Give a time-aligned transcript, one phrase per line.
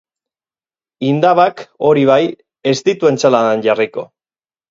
[1.09, 2.17] Indabak, hori bai,
[2.71, 4.07] ez ditu entsaladan jarriko!